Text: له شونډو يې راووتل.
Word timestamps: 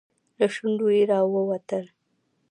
له 0.39 0.47
شونډو 0.53 0.87
يې 0.97 1.03
راووتل. 1.11 1.85